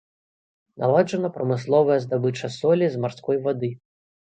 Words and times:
Наладжана 0.83 1.29
прамысловая 1.35 1.99
здабыча 2.07 2.51
солі 2.57 2.85
з 2.97 3.03
марской 3.07 3.37
вады. 3.47 3.75